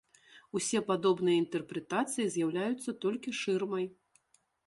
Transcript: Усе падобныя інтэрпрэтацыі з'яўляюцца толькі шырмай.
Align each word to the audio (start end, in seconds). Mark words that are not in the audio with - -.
Усе 0.59 0.79
падобныя 0.87 1.41
інтэрпрэтацыі 1.41 2.25
з'яўляюцца 2.35 2.97
толькі 3.05 3.37
шырмай. 3.43 3.85